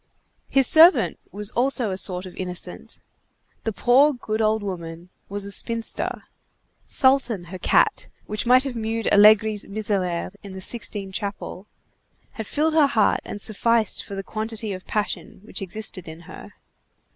His 0.49 0.65
servant 0.65 1.19
was 1.31 1.51
also 1.51 1.91
a 1.91 1.95
sort 1.99 2.25
of 2.25 2.35
innocent. 2.35 2.99
The 3.65 3.71
poor 3.71 4.13
good 4.13 4.41
old 4.41 4.63
woman 4.63 5.09
was 5.29 5.45
a 5.45 5.51
spinster. 5.51 6.23
Sultan, 6.83 7.43
her 7.53 7.59
cat, 7.59 8.07
which 8.25 8.47
might 8.47 8.63
have 8.63 8.75
mewed 8.75 9.07
Allegri's 9.13 9.67
miserere 9.67 10.31
in 10.41 10.53
the 10.53 10.59
Sixtine 10.59 11.11
Chapel, 11.11 11.67
had 12.31 12.47
filled 12.47 12.73
her 12.73 12.87
heart 12.87 13.19
and 13.23 13.39
sufficed 13.39 14.03
for 14.03 14.15
the 14.15 14.23
quantity 14.23 14.73
of 14.73 14.87
passion 14.87 15.41
which 15.43 15.61
existed 15.61 16.07
in 16.07 16.21
her. 16.21 16.53